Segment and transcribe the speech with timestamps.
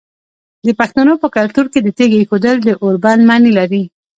[0.65, 3.83] د پښتنو په کلتور کې د تیږې ایښودل د اوربند معنی لري.